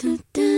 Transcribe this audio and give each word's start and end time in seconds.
do, 0.00 0.18
do. 0.32 0.49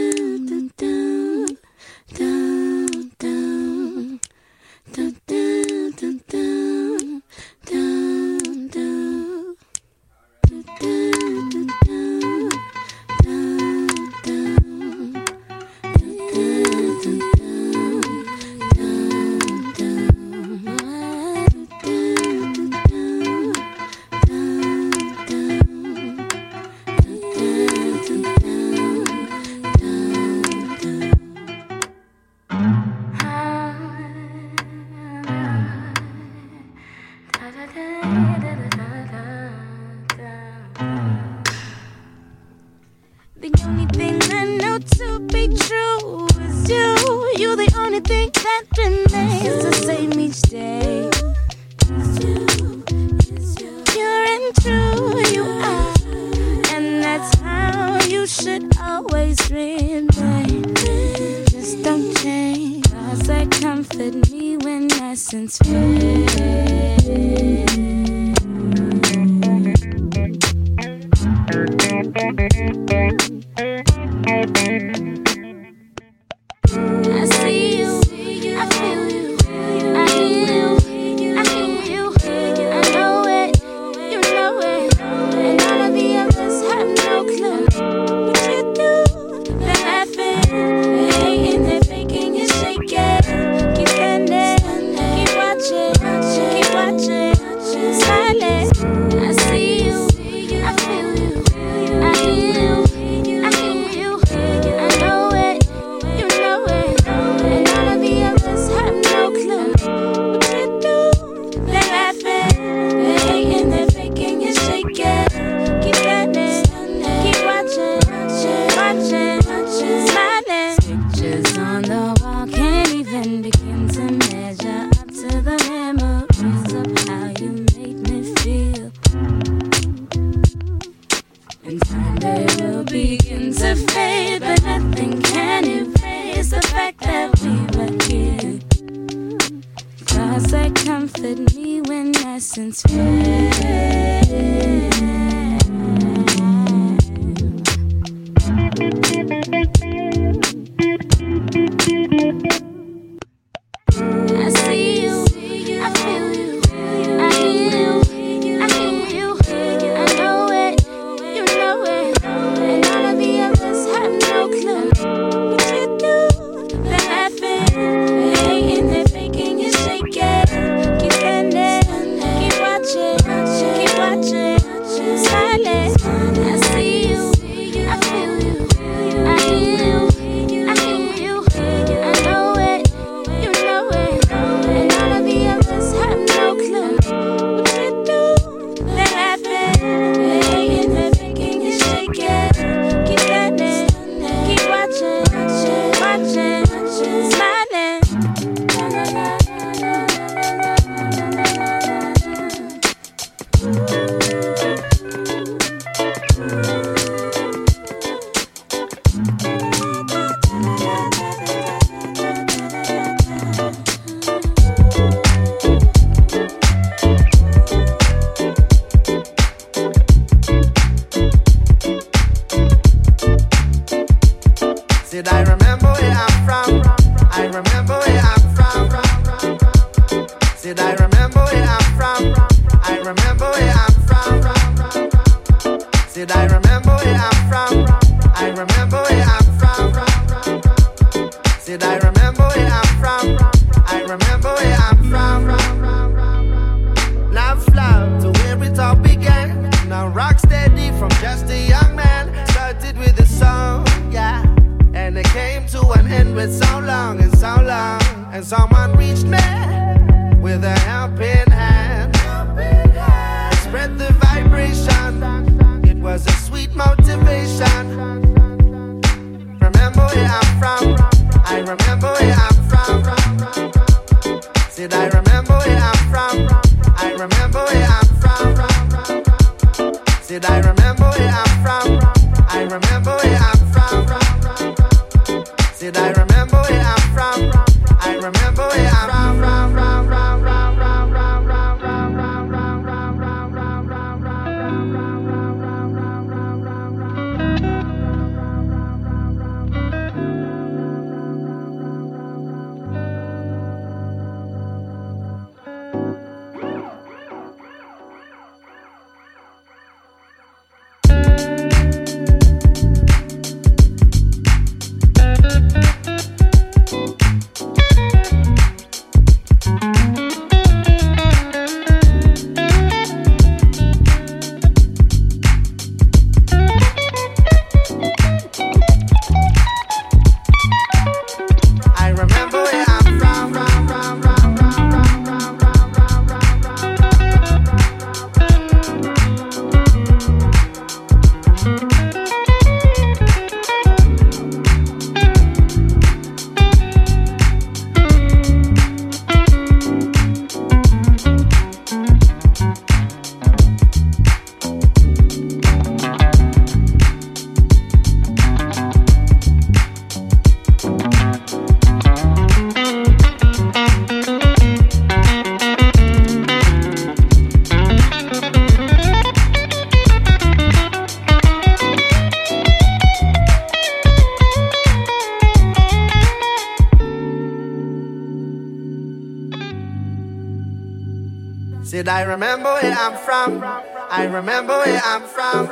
Remember 382.33 382.73
where 382.81 382.95
I'm 382.95 383.17
from. 383.19 383.63
I 383.63 384.25
remember 384.25 384.79
where 384.79 385.03
I'm 385.05 385.25
from. 385.25 385.67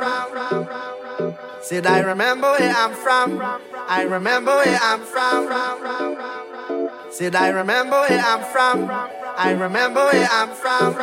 Said 1.63 1.87
I 1.87 2.01
remember 2.01 2.51
where 2.51 2.71
I'm 2.71 2.93
from. 2.93 3.41
I 3.89 4.03
remember 4.03 4.55
where 4.57 4.77
I'm 4.79 5.01
from. 5.01 5.49
Said 7.11 7.35
I 7.35 7.49
remember 7.49 7.99
where 8.01 8.21
I'm 8.21 8.43
from. 8.43 8.91
I 8.91 9.53
remember 9.53 10.05
where 10.05 10.29
I'm 10.31 10.53
from. 10.53 10.93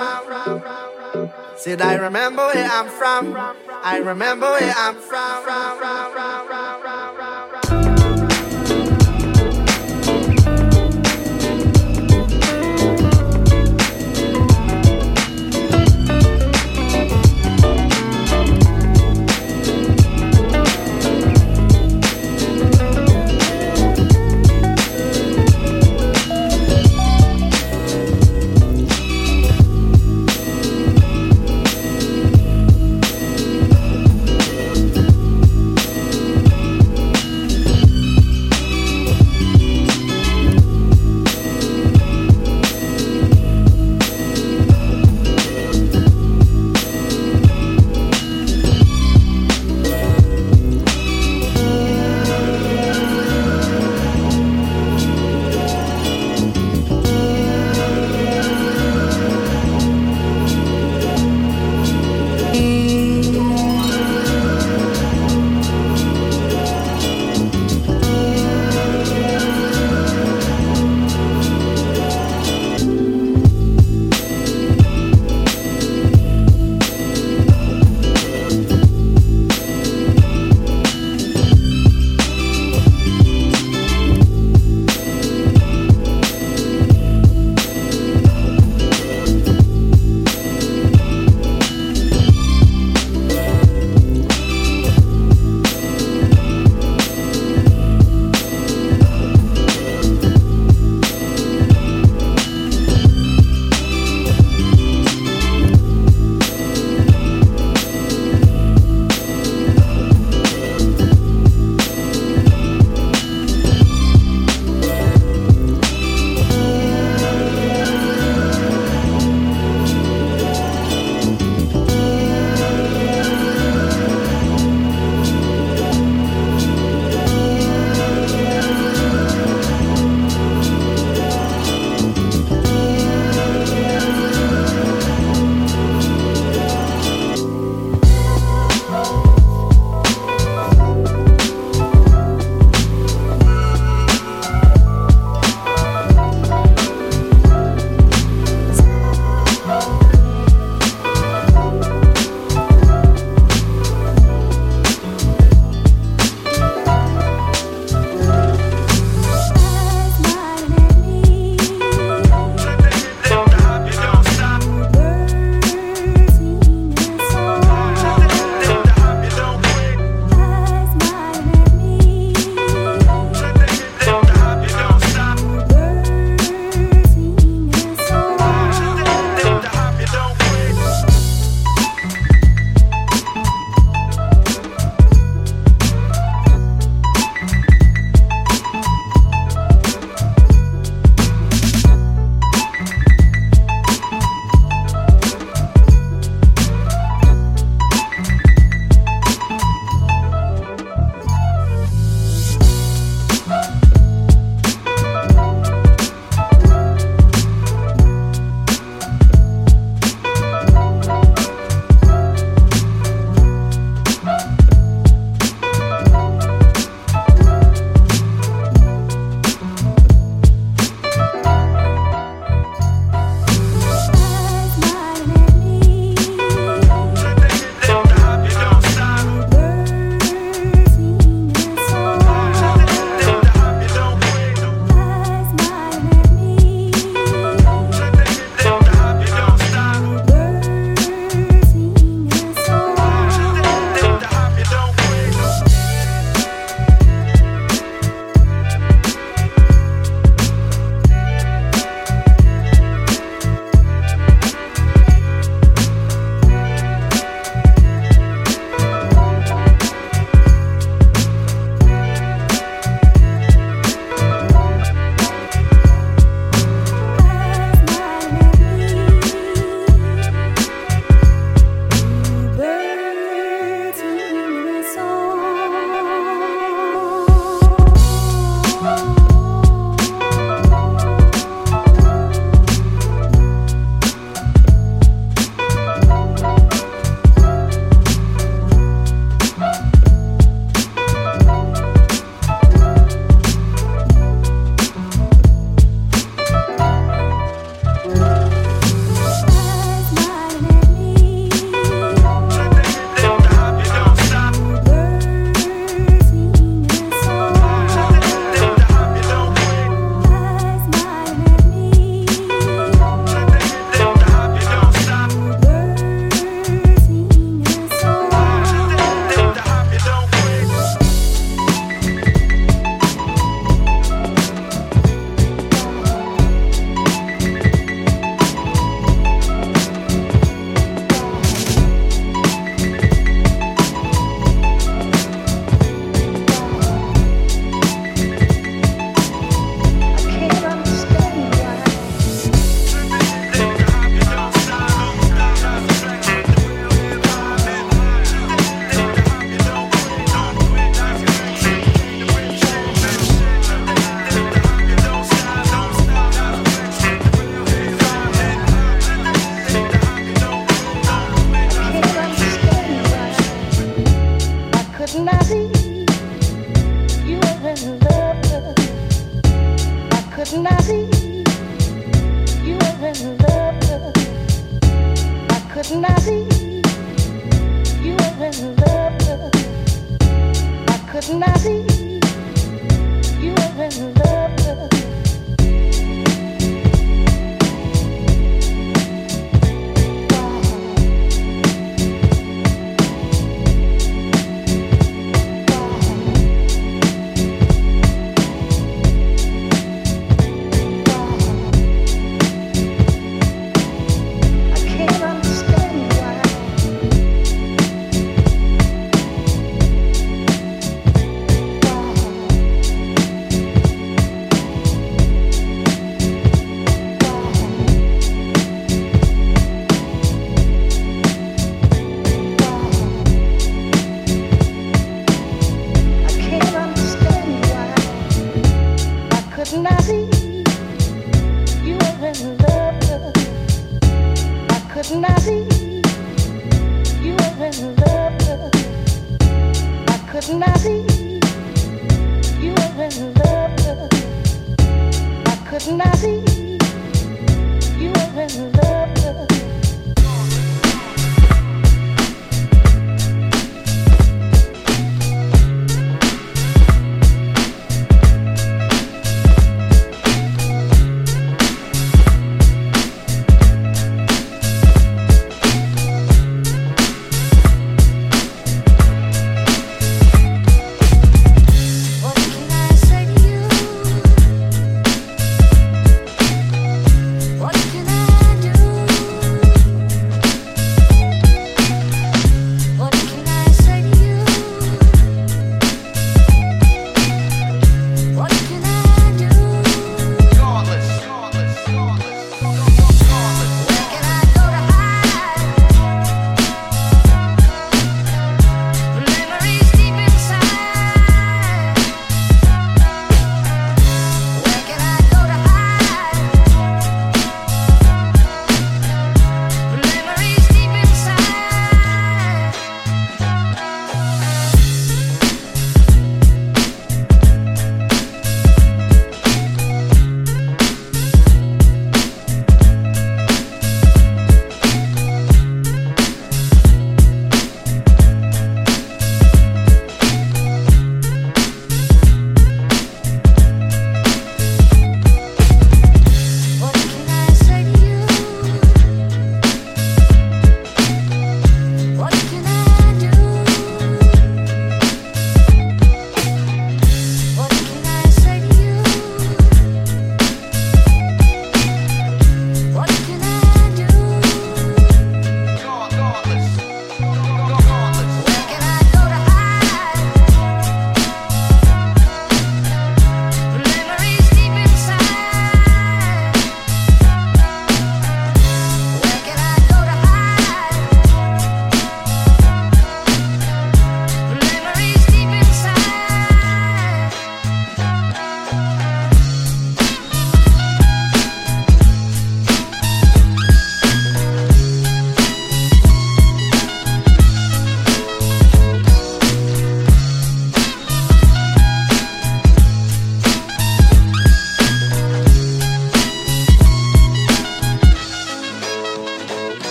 Said 1.57 1.83
I 1.83 1.97
remember 1.97 2.47
where 2.47 2.71
I'm 2.71 2.89
from. 2.89 3.37
I 3.83 3.99
remember 3.99 4.53
where 4.53 4.75
I'm 4.77 4.95
from. 4.95 5.45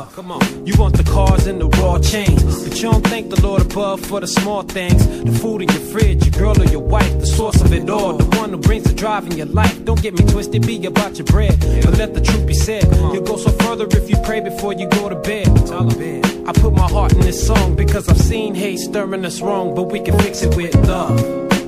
Love. 0.00 0.16
Come 0.16 0.32
on. 0.32 0.66
You 0.66 0.74
want 0.78 0.96
the 0.96 1.04
cars 1.04 1.46
and 1.46 1.60
the 1.60 1.68
raw 1.80 1.98
chains, 1.98 2.42
but 2.64 2.74
you 2.76 2.90
don't 2.90 3.06
thank 3.06 3.28
the 3.28 3.38
Lord 3.42 3.60
above 3.60 4.00
for 4.00 4.18
the 4.18 4.26
small 4.26 4.62
things. 4.62 5.06
The 5.06 5.32
food 5.40 5.60
in 5.60 5.68
your 5.68 5.86
fridge, 5.92 6.24
your 6.24 6.32
girl 6.40 6.58
or 6.58 6.64
your 6.64 6.80
wife, 6.80 7.12
the 7.20 7.26
source 7.26 7.60
of 7.60 7.70
it 7.74 7.90
all, 7.90 8.16
the 8.16 8.24
one 8.38 8.48
who 8.48 8.56
brings 8.56 8.84
the 8.84 8.94
drive 8.94 9.26
in 9.26 9.36
your 9.36 9.48
life. 9.48 9.84
Don't 9.84 10.00
get 10.00 10.14
me 10.18 10.24
twisted, 10.24 10.66
be 10.66 10.86
about 10.86 11.18
your 11.18 11.26
bread, 11.26 11.54
but 11.84 11.98
let 11.98 12.14
the 12.14 12.22
truth 12.22 12.46
be 12.46 12.54
said. 12.54 12.84
You'll 13.12 13.24
go 13.24 13.36
so 13.36 13.50
further 13.64 13.86
if 13.90 14.08
you 14.08 14.16
pray 14.24 14.40
before 14.40 14.72
you 14.72 14.88
go 14.88 15.10
to 15.10 15.16
bed. 15.16 15.48
I 16.48 16.52
put 16.52 16.72
my 16.72 16.88
heart 16.88 17.12
in 17.12 17.20
this 17.20 17.46
song 17.46 17.76
because 17.76 18.08
I've 18.08 18.20
seen 18.20 18.54
hate 18.54 18.78
stirring 18.78 19.26
us 19.26 19.42
wrong, 19.42 19.74
but 19.74 19.92
we 19.92 20.00
can 20.00 20.18
fix 20.20 20.42
it 20.42 20.56
with 20.56 20.74
love. 20.88 21.18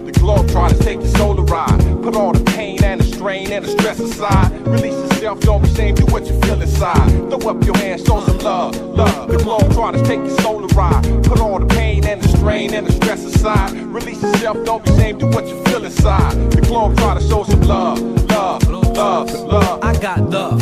The 0.07 0.13
globe 0.13 0.49
try 0.49 0.71
to 0.71 0.79
take 0.79 1.01
your 1.01 1.15
soul 1.19 1.35
ride. 1.35 1.81
Put 2.03 2.17
all 2.17 2.33
the 2.33 2.45
pain 2.53 2.83
and 2.83 2.99
the 2.99 3.05
strain 3.05 3.53
and 3.53 3.65
the 3.65 3.69
stress 3.69 4.01
aside. 4.01 4.51
Release 4.67 4.92
yourself, 5.23 5.41
don't 5.41 5.63
be 5.63 5.71
ashamed, 5.71 5.97
do 5.99 6.07
what 6.07 6.27
you 6.27 6.41
feel 6.41 6.61
inside. 6.61 7.09
Throw 7.31 7.51
up 7.51 7.65
your 7.65 7.77
hands, 7.77 8.05
show 8.05 8.21
some 8.27 8.39
love, 8.39 8.77
love. 8.77 9.29
The 9.29 9.39
globe 9.39 9.73
to 9.93 10.03
take 10.05 10.19
your 10.19 10.41
soul 10.41 10.67
to 10.67 10.75
ride. 10.75 11.03
Put 11.25 11.39
all 11.39 11.61
the 11.61 11.67
pain 11.67 12.05
and 12.05 12.21
the 12.21 12.29
strain 12.29 12.75
and 12.75 12.87
the 12.87 12.93
stress 12.93 13.25
aside. 13.25 13.73
Release 13.73 14.21
yourself, 14.21 14.65
don't 14.65 14.85
be 14.85 14.91
ashamed, 14.91 15.21
do 15.21 15.27
what 15.29 15.47
you 15.47 15.63
feel 15.65 15.85
inside. 15.85 16.33
The 16.51 16.63
globe 16.63 16.97
to 16.97 17.21
show 17.21 17.45
some 17.45 17.63
love, 17.63 18.01
love, 18.31 18.67
love, 18.69 19.33
love. 19.33 19.81
I 19.83 19.97
got 19.99 20.29
love 20.29 20.61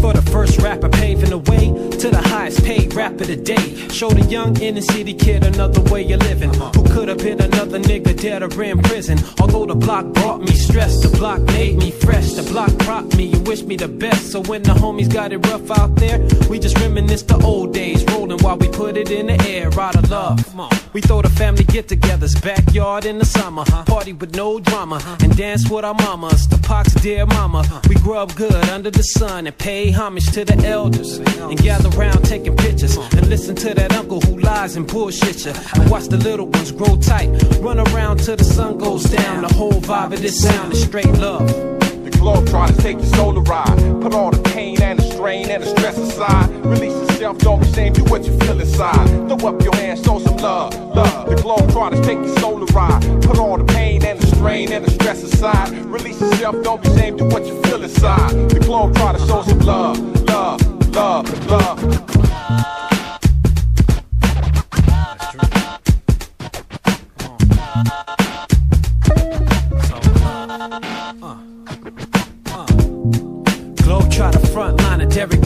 for 0.00 0.12
the 0.12 0.22
first 0.30 0.49
rapper 0.58 0.88
paving 0.88 1.30
the 1.30 1.38
way 1.38 1.66
to 1.98 2.10
the 2.10 2.22
highest 2.22 2.64
paid 2.64 2.94
rapper 2.94 3.24
today. 3.24 3.88
Show 3.88 4.10
the 4.10 4.22
young 4.22 4.60
inner 4.60 4.80
city 4.80 5.14
kid 5.14 5.44
another 5.44 5.82
way 5.92 6.10
of 6.12 6.20
living. 6.20 6.52
Who 6.54 6.84
could 6.94 7.08
have 7.08 7.18
been 7.18 7.40
another 7.40 7.78
nigga 7.78 8.20
dead 8.20 8.42
or 8.42 8.62
in 8.62 8.82
prison? 8.82 9.18
Although 9.40 9.66
the 9.66 9.74
block 9.74 10.06
brought 10.14 10.40
me 10.40 10.52
stress, 10.52 11.00
the 11.02 11.16
block 11.16 11.40
made 11.40 11.76
me 11.76 11.90
fresh. 11.90 12.32
The 12.32 12.42
block 12.42 12.70
propped 12.78 13.16
me 13.16 13.32
and 13.32 13.46
wished 13.46 13.66
me 13.66 13.76
the 13.76 13.88
best. 13.88 14.32
So 14.32 14.42
when 14.42 14.62
the 14.62 14.72
homies 14.72 15.12
got 15.12 15.32
it 15.32 15.38
rough 15.46 15.70
out 15.70 15.96
there, 15.96 16.18
we 16.48 16.58
just 16.58 16.78
reminisce 16.78 17.22
the 17.22 17.36
old 17.44 17.74
days, 17.74 18.04
rolling 18.12 18.38
while 18.38 18.56
we 18.56 18.68
put 18.68 18.96
it 18.96 19.10
in 19.10 19.26
the 19.26 19.40
air. 19.48 19.70
Out 19.80 19.96
of 19.96 20.10
love. 20.10 20.38
We 20.92 21.00
throw 21.00 21.22
the 21.22 21.30
family 21.30 21.64
get-togethers, 21.64 22.42
backyard 22.42 23.04
in 23.06 23.18
the 23.18 23.24
summer, 23.24 23.62
uh-huh. 23.62 23.84
party 23.84 24.12
with 24.12 24.34
no 24.34 24.58
drama, 24.58 24.96
uh-huh. 24.96 25.16
and 25.22 25.36
dance 25.36 25.70
with 25.70 25.84
our 25.84 25.94
mamas. 25.94 26.48
The 26.48 26.58
Pac's 26.58 26.92
dear 26.94 27.24
mama. 27.24 27.60
Uh-huh. 27.60 27.80
We 27.88 27.94
grew 27.94 28.14
up 28.14 28.34
good 28.34 28.52
under 28.68 28.90
the 28.90 29.02
sun 29.02 29.46
and 29.46 29.56
pay 29.56 29.90
homage 29.90 30.26
to 30.32 30.39
the 30.44 30.66
elders, 30.66 31.18
and 31.18 31.56
gather 31.58 31.88
round 31.90 32.24
taking 32.24 32.56
pictures 32.56 32.96
and 32.96 33.28
listen 33.28 33.54
to 33.56 33.74
that 33.74 33.92
uncle 33.94 34.20
who 34.20 34.38
lies 34.38 34.76
and 34.76 34.86
bullshit 34.86 35.44
ya. 35.44 35.52
And 35.74 35.90
watch 35.90 36.06
the 36.06 36.16
little 36.16 36.46
ones 36.46 36.72
grow 36.72 36.96
tight, 36.96 37.28
run 37.60 37.78
around 37.78 38.18
till 38.18 38.36
the 38.36 38.44
sun 38.44 38.78
goes 38.78 39.04
down. 39.04 39.42
The 39.42 39.54
whole 39.54 39.80
vibe 39.80 40.12
of 40.12 40.22
this 40.22 40.42
sound 40.42 40.72
is 40.72 40.82
straight 40.82 41.12
love. 41.18 41.79
The 42.20 42.24
globe 42.24 42.48
try 42.48 42.66
to 42.66 42.82
take 42.82 42.98
your 42.98 43.06
soul 43.06 43.32
to 43.32 43.40
ride. 43.40 43.78
Put 44.02 44.12
all 44.12 44.30
the 44.30 44.42
pain 44.50 44.82
and 44.82 44.98
the 44.98 45.02
strain 45.04 45.48
and 45.48 45.62
the 45.62 45.66
stress 45.66 45.96
aside. 45.96 46.50
Release 46.66 46.92
yourself, 46.92 47.38
don't 47.38 47.60
be 47.62 47.66
ashamed, 47.66 47.96
do 47.96 48.04
what 48.04 48.26
you 48.26 48.38
feel 48.40 48.60
inside. 48.60 49.06
Throw 49.26 49.48
up 49.48 49.62
your 49.62 49.74
hands, 49.76 50.04
show 50.04 50.18
some 50.18 50.36
love, 50.36 50.74
love. 50.94 51.30
The 51.30 51.36
globe 51.36 51.72
try 51.72 51.88
to 51.88 51.96
take 52.02 52.18
your 52.18 52.36
soul 52.36 52.62
to 52.62 52.70
ride. 52.74 53.00
Put 53.22 53.38
all 53.38 53.56
the 53.56 53.64
pain 53.64 54.04
and 54.04 54.20
the 54.20 54.26
strain 54.36 54.70
and 54.70 54.84
the 54.84 54.90
stress 54.90 55.22
aside. 55.22 55.70
Release 55.86 56.20
yourself, 56.20 56.62
don't 56.62 56.82
be 56.82 56.90
ashamed, 56.90 57.20
do 57.20 57.24
what 57.24 57.46
you 57.46 57.58
feel 57.62 57.82
inside. 57.82 58.50
The 58.50 58.60
globe 58.60 58.94
try 58.96 59.14
to 59.14 59.18
show 59.20 59.42
some 59.42 59.60
love, 59.60 59.98
love, 60.28 60.94
love, 60.94 61.46
love. 61.46 62.79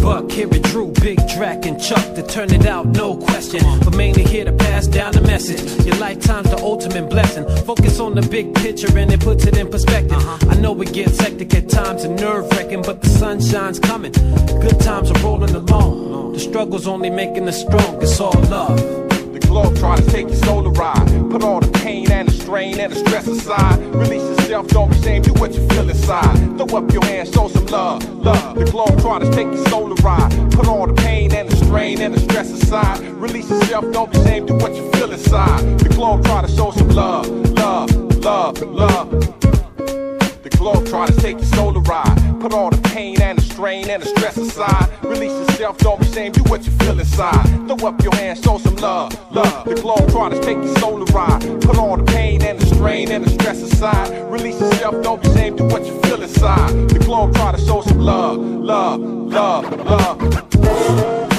Line 0.05 0.24
of 0.24 0.28
Derek 0.28 0.28
Buck, 0.28 0.28
Kerry 0.28 0.61
Drew, 0.61 0.92
Big 1.00 1.18
Drac, 1.28 1.66
and 1.66 1.80
Chuck 1.80 2.14
to 2.14 2.22
turn 2.22 2.52
it 2.52 2.66
out, 2.66 2.86
no 2.86 3.16
question. 3.16 3.61
But 3.80 3.96
mainly 3.96 4.24
here 4.24 4.44
to 4.44 4.52
pass 4.52 4.86
down 4.86 5.12
the 5.12 5.20
message. 5.20 5.84
Your 5.84 5.96
lifetime's 5.96 6.50
the 6.50 6.59
ultimate 6.59 7.11
blessing. 7.11 7.44
Focus 7.64 8.00
on 8.00 8.14
the 8.14 8.22
big 8.22 8.55
picture 8.55 8.96
and 8.96 9.12
it 9.12 9.20
puts 9.20 9.46
it 9.46 9.57
in 9.57 9.68
perspective. 9.70 10.12
Uh-huh. 10.12 10.50
I 10.50 10.57
know 10.57 10.80
it 10.82 10.92
gets 10.92 11.20
hectic 11.20 11.55
at 11.55 11.68
times 11.68 12.05
and 12.05 12.16
nerve 12.16 12.50
wracking, 12.52 12.82
but 12.82 13.00
the 13.02 13.09
sunshine's 13.09 13.78
coming. 13.78 14.12
Good 14.12 14.80
times 14.80 15.11
are 15.11 15.20
rolling 15.20 15.55
along. 15.55 16.32
The 16.32 16.40
struggle's 16.40 16.86
only 16.86 17.11
making 17.11 17.48
us 17.48 17.61
strong. 17.61 18.02
It's 18.02 18.20
all 18.20 18.32
love. 18.50 19.03
Globe 19.55 19.78
try 19.78 19.94
to 19.94 20.11
take 20.11 20.26
your 20.26 20.36
soul 20.38 20.64
to 20.64 20.70
ride. 20.70 21.07
Put 21.30 21.44
all 21.44 21.61
the 21.61 21.70
pain 21.78 22.11
and 22.11 22.26
the 22.26 22.32
strain 22.32 22.80
and 22.80 22.92
the 22.92 22.96
stress 22.96 23.28
aside. 23.28 23.78
Release 23.94 24.22
yourself, 24.22 24.66
don't 24.66 24.90
be 24.90 24.98
ashamed, 24.98 25.26
do 25.26 25.32
what 25.34 25.55
you 25.55 25.64
feel 25.68 25.88
inside. 25.88 26.36
Throw 26.59 26.78
up 26.78 26.92
your 26.92 27.05
hands, 27.05 27.32
show 27.32 27.46
some 27.46 27.64
love, 27.66 28.02
love. 28.16 28.57
The 28.57 28.64
globe 28.64 29.00
try 29.00 29.20
to 29.20 29.30
take 29.30 29.46
your 29.46 29.64
soul 29.68 29.94
to 29.94 30.02
ride. 30.02 30.32
Put 30.50 30.66
all 30.66 30.88
the 30.88 30.94
pain 30.94 31.32
and 31.32 31.48
the 31.48 31.55
strain 31.55 32.00
and 32.00 32.12
the 32.12 32.18
stress 32.18 32.50
aside. 32.50 33.00
Release 33.12 33.48
yourself, 33.48 33.84
don't 33.92 34.11
be 34.11 34.18
ashamed, 34.18 34.48
do 34.48 34.55
what 34.55 34.74
you 34.74 34.90
feel 34.90 35.12
inside. 35.12 35.78
The 35.78 35.90
globe 35.90 36.24
try 36.24 36.42
to 36.42 36.48
show 36.48 36.72
some 36.72 36.88
love, 36.88 37.28
love, 37.50 37.94
love, 38.24 38.61
love. 38.61 39.53
Globe 40.59 40.86
try 40.86 41.07
to 41.07 41.16
take 41.20 41.36
your 41.36 41.46
soul 41.46 41.72
to 41.72 41.80
ride. 41.80 42.16
Put 42.40 42.52
all 42.52 42.70
the 42.70 42.80
pain 42.88 43.20
and 43.20 43.38
the 43.38 43.42
strain 43.42 43.88
and 43.88 44.02
the 44.02 44.07
stress 44.07 44.36
aside. 44.36 44.88
Release 45.02 45.32
yourself, 45.32 45.78
don't 45.78 46.00
be 46.00 46.07
ashamed, 46.07 46.34
do 46.34 46.42
what 46.44 46.64
you 46.64 46.72
feel 46.72 46.98
inside. 46.98 47.44
Throw 47.66 47.88
up 47.88 48.02
your 48.02 48.14
hands, 48.14 48.42
show 48.42 48.59
some 48.59 48.76
love, 48.76 49.12
love. 49.32 49.66
The 49.66 49.74
globe 49.74 50.11
try 50.11 50.28
to 50.30 50.40
take 50.40 50.57
your 50.57 50.76
soul 50.78 51.05
to 51.05 51.12
ride. 51.12 51.40
Put 51.62 51.78
all 51.78 51.96
the 51.96 52.05
pain 52.05 52.42
and 52.42 52.59
the 52.59 52.66
strain 52.66 53.11
and 53.11 53.24
the 53.24 53.30
stress 53.30 53.61
aside. 53.62 54.30
Release 54.30 54.61
yourself, 54.61 55.02
don't 55.02 55.22
be 55.22 55.28
ashamed, 55.28 55.59
do 55.59 55.64
what 55.64 55.84
you 55.86 56.00
feel 56.02 56.22
inside. 56.22 56.88
The 56.88 56.98
globe 56.98 57.34
try 57.34 57.52
to 57.52 57.59
show 57.59 57.82
some 57.82 57.98
love, 57.98 58.38
love, 58.38 59.00
love, 59.00 59.86
love. 59.86 61.34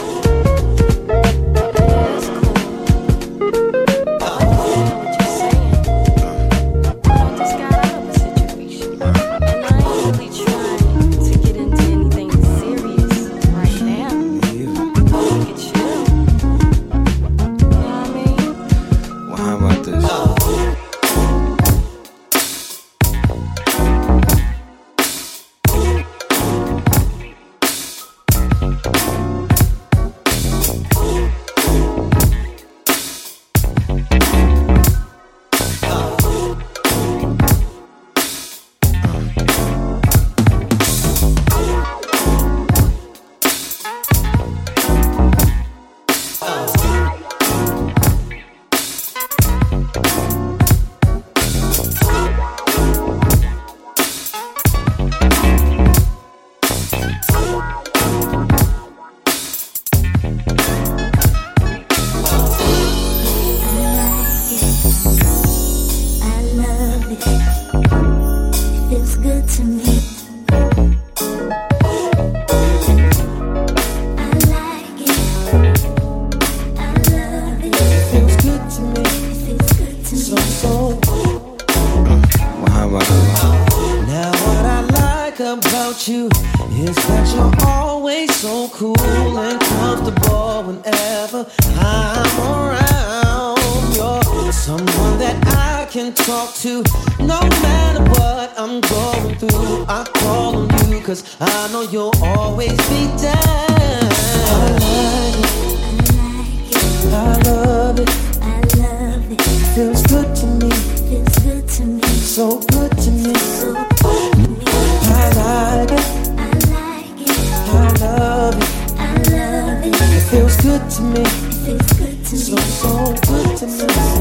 To. 123.65 124.14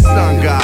Sun 0.00 0.42
god. 0.42 0.62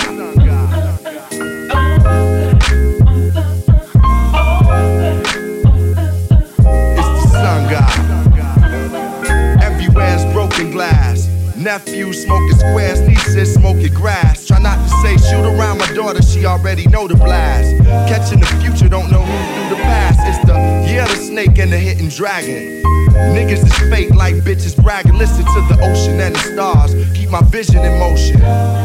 It's 6.98 7.10
the 7.22 7.28
sun 7.32 7.70
god. 7.70 9.62
Everywhere's 9.62 10.24
broken 10.32 10.70
glass. 10.70 11.28
Nephew 11.56 12.12
smoking 12.12 12.58
squares, 12.58 13.00
nieces 13.00 13.54
smoking 13.54 13.92
grass. 13.92 14.35
Say 15.06 15.16
shoot 15.18 15.46
around 15.46 15.78
my 15.78 15.86
daughter, 15.94 16.20
she 16.20 16.46
already 16.46 16.88
know 16.88 17.06
the 17.06 17.14
blast. 17.14 17.78
Catching 18.10 18.40
the 18.40 18.46
future, 18.58 18.88
don't 18.88 19.08
know 19.08 19.22
who 19.22 19.36
through 19.54 19.76
the 19.76 19.82
past. 19.82 20.18
It's 20.26 20.44
the 20.44 20.58
year 20.90 21.02
of 21.02 21.10
the 21.10 21.14
snake 21.14 21.56
and 21.60 21.70
the 21.72 21.78
hidden 21.78 22.08
dragon. 22.08 22.82
Niggas 23.30 23.62
is 23.62 23.78
fake 23.88 24.10
like 24.16 24.34
bitches 24.42 24.74
bragging. 24.82 25.16
Listen 25.16 25.44
to 25.44 25.60
the 25.70 25.78
ocean 25.80 26.18
and 26.18 26.34
the 26.34 26.40
stars. 26.40 26.92
Keep 27.14 27.30
my 27.30 27.40
vision 27.42 27.84
in 27.84 27.96
motion, 28.00 28.42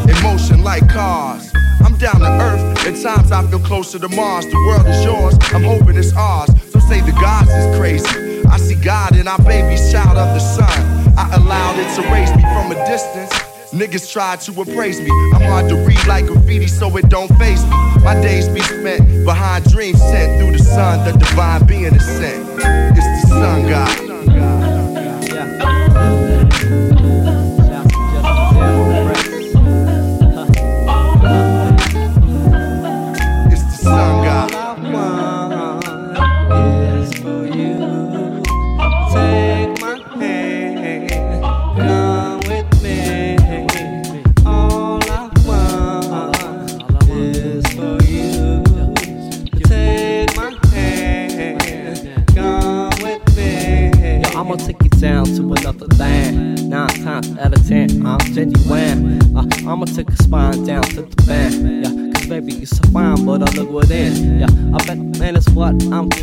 in 0.07 0.22
motion 0.22 0.63
like 0.63 0.88
cars. 0.88 1.51
I'm 1.84 1.97
down 1.97 2.19
to 2.19 2.30
earth. 2.30 2.86
At 2.86 3.01
times 3.01 3.32
I 3.32 3.41
feel 3.47 3.59
closer 3.59 3.97
to 3.97 4.09
Mars. 4.09 4.45
The 4.45 4.57
world 4.67 4.86
is 4.86 5.03
yours. 5.03 5.34
I'm 5.55 5.63
hoping 5.63 5.97
it's 5.97 6.13
ours. 6.13 6.51
Some 6.69 6.82
say 6.82 7.01
the 7.01 7.13
gods 7.13 7.49
is 7.49 7.76
crazy. 7.80 8.45
I 8.45 8.57
see 8.57 8.76
God 8.76 9.15
in 9.15 9.28
our 9.28 9.41
baby's 9.41 9.91
child 9.91 10.19
of 10.19 10.36
the 10.36 10.39
sun. 10.39 11.17
I 11.17 11.34
allowed 11.34 11.80
it 11.80 11.89
to 11.95 12.01
raise 12.13 12.30
me 12.36 12.43
from 12.53 12.72
a 12.72 12.76
distance. 12.86 13.51
Niggas 13.74 14.11
try 14.11 14.36
to 14.36 14.61
appraise 14.61 14.99
me. 14.99 15.09
I'm 15.34 15.43
hard 15.43 15.69
to 15.69 15.76
read 15.78 16.05
like 16.05 16.26
graffiti, 16.26 16.67
so 16.67 16.95
it 16.97 17.07
don't 17.07 17.34
face 17.38 17.63
me. 17.63 17.69
My 18.03 18.19
days 18.22 18.49
be 18.49 18.59
spent 18.59 19.24
behind 19.24 19.63
dreams 19.72 19.99
sent 20.01 20.41
through 20.41 20.57
the 20.57 20.63
sun. 20.63 21.05
The 21.05 21.17
divine 21.17 21.65
being 21.65 21.95
is 21.95 22.05
sent. 22.05 22.45
It's 22.59 23.24
the 23.24 23.28
sun 23.30 23.69
god. 23.69 24.11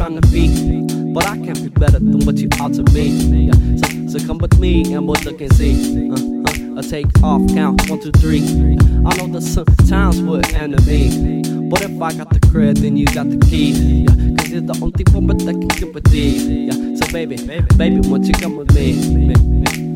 Trying 0.08 0.20
to 0.20 0.28
be. 0.28 1.12
But 1.12 1.26
I 1.26 1.36
can't 1.36 1.62
be 1.62 1.68
better 1.68 1.98
than 1.98 2.20
what 2.24 2.36
you 2.36 2.48
ought 2.60 2.74
to 2.74 2.82
be. 2.84 3.08
Yeah, 3.08 4.08
so, 4.08 4.18
so 4.18 4.26
come 4.26 4.38
with 4.38 4.58
me 4.58 4.94
and 4.94 5.06
we'll 5.06 5.20
look 5.22 5.40
and 5.40 5.52
see. 5.54 6.10
Uh, 6.10 6.14
uh, 6.14 6.78
I 6.78 6.82
take 6.82 7.22
off, 7.22 7.42
count 7.48 7.88
one, 7.90 8.00
two, 8.00 8.12
three. 8.12 8.40
I 8.40 9.16
know 9.16 9.26
that 9.28 9.42
sometimes 9.42 10.22
we're 10.22 10.42
enemy. 10.54 11.42
But 11.68 11.82
if 11.82 12.00
I 12.00 12.14
got 12.14 12.30
the 12.30 12.40
cred, 12.40 12.78
then 12.78 12.96
you 12.96 13.06
got 13.06 13.28
the 13.28 13.38
key. 13.38 13.72
Yeah, 13.72 14.36
cause 14.36 14.50
you're 14.50 14.60
the 14.62 14.78
only 14.82 15.04
woman 15.12 15.38
that 15.38 15.54
can 15.54 16.02
these. 16.10 16.46
Yeah, 16.46 16.96
so 16.96 17.12
baby, 17.12 17.36
baby, 17.36 17.66
baby, 17.76 18.08
won't 18.08 18.26
you 18.26 18.34
come 18.34 18.56
with 18.56 18.74
me? 18.74 18.94
me, 19.14 19.34
me. 19.34 19.87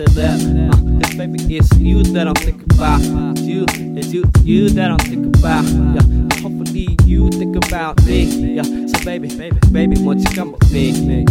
Busted 0.00 0.16
lip. 0.16 0.72
Uh, 0.72 1.00
cause 1.00 1.14
baby, 1.14 1.56
it's 1.56 1.76
you 1.76 2.02
that 2.02 2.28
I'm 2.28 2.34
thinking 2.34 2.66
about. 2.74 3.00
It's 3.02 3.42
you, 3.42 3.64
it's 3.68 4.12
you, 4.12 4.24
you 4.42 4.70
that 4.70 4.90
I'm 4.90 4.98
thinking 4.98 5.34
about. 5.36 5.64
Yeah, 5.64 6.40
hopefully 6.40 6.96
you 7.04 7.28
think 7.30 7.56
about 7.56 8.02
me. 8.04 8.24
Yeah, 8.54 8.62
so 8.62 9.04
baby, 9.04 9.28
baby, 9.36 9.58
baby, 9.72 10.00
won't 10.00 10.20
you 10.20 10.34
come 10.34 10.52
with 10.52 10.72
me? 10.72 11.24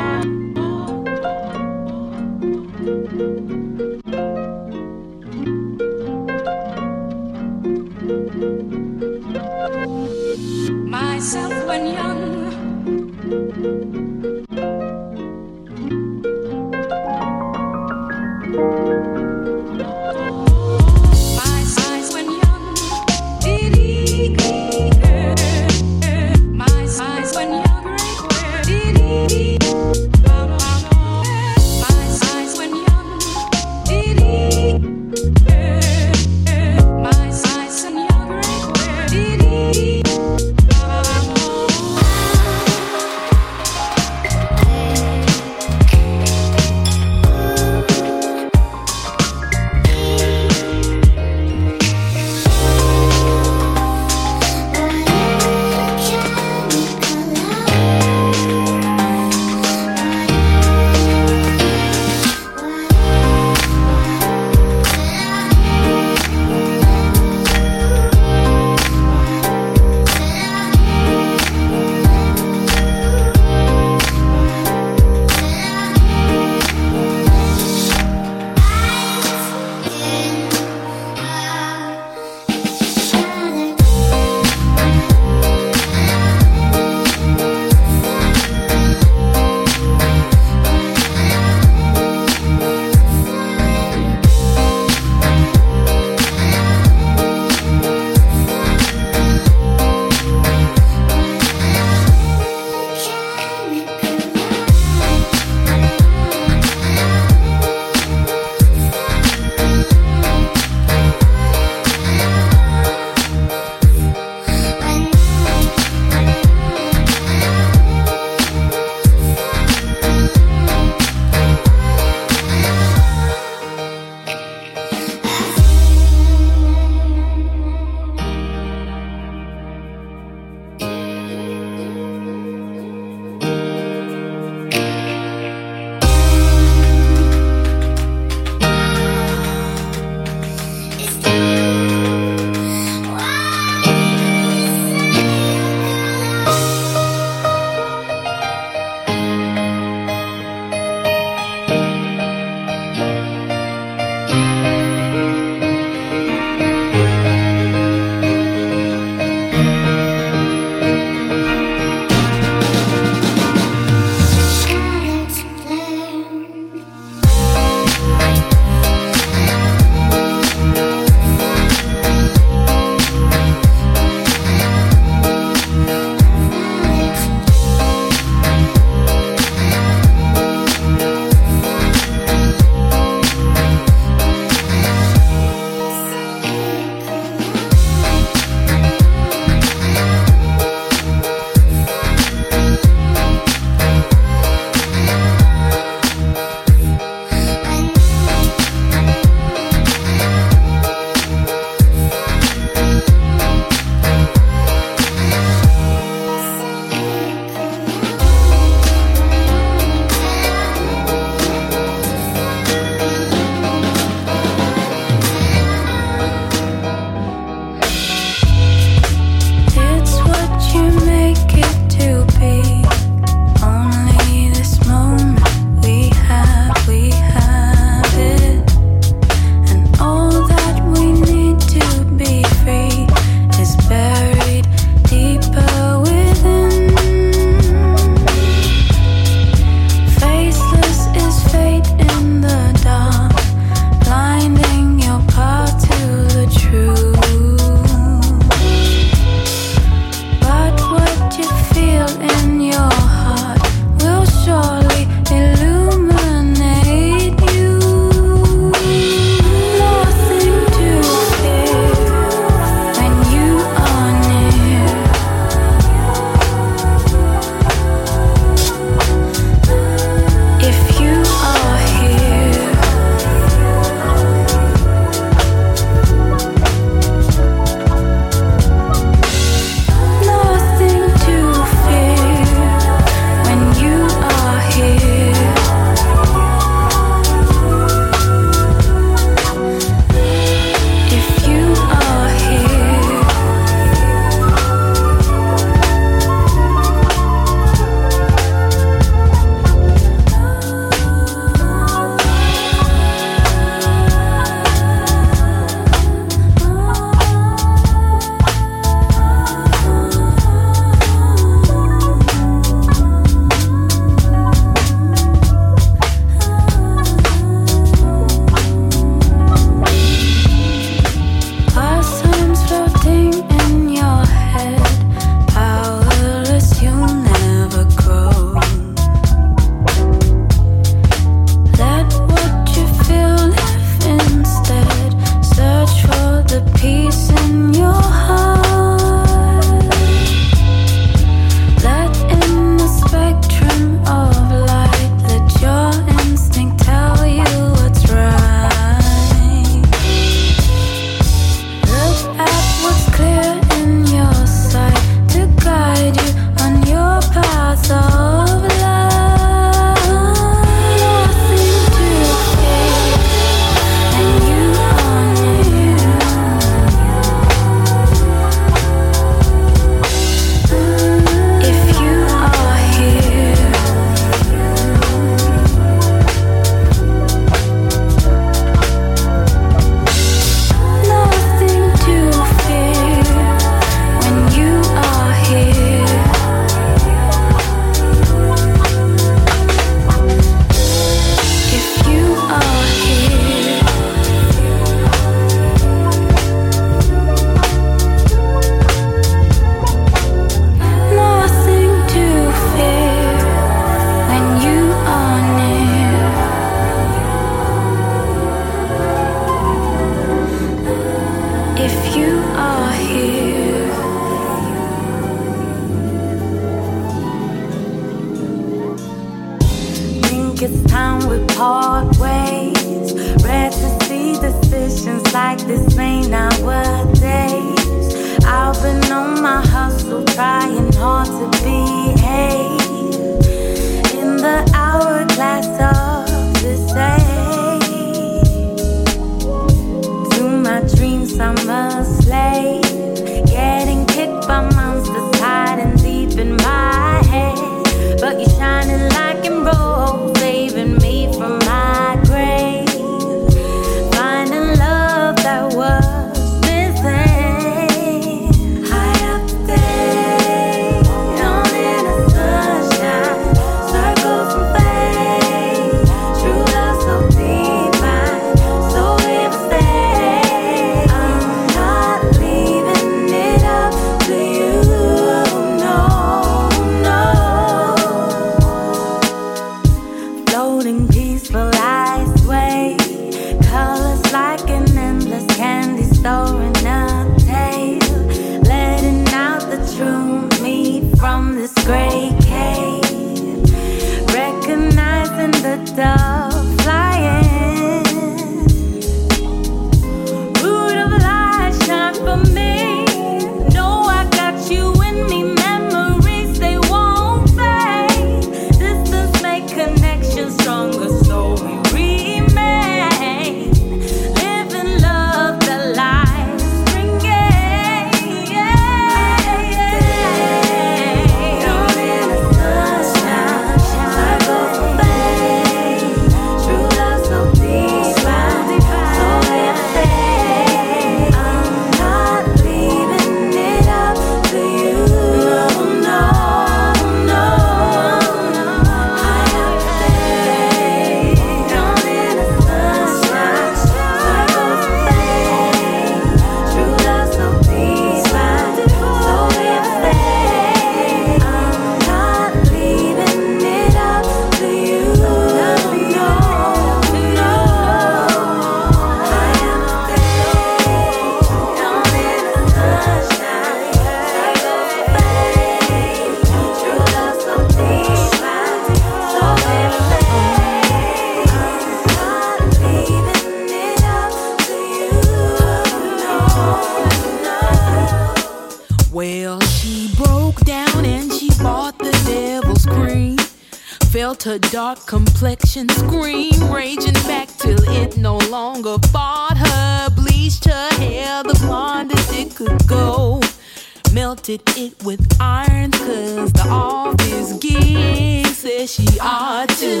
melted 594.14 594.62
it 594.76 595.02
with 595.04 595.20
iron. 595.40 595.90
Cause 595.90 596.52
the 596.52 596.66
office 596.70 597.52
geek 597.54 598.46
says 598.46 598.94
she 598.94 599.18
ought 599.20 599.68
to. 599.68 600.00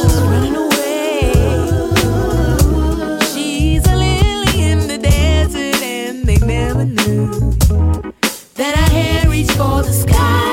She's 0.00 0.20
running 0.22 0.56
away. 0.56 1.32
She's 3.32 3.86
a 3.86 3.94
lily 3.94 4.62
in 4.70 4.88
the 4.88 4.98
desert, 4.98 5.82
and 5.82 6.24
they 6.24 6.38
never 6.38 6.86
knew 6.86 7.52
that 8.54 9.26
reached 9.28 9.52
for 9.52 9.82
the 9.82 9.92
sky. 9.92 10.43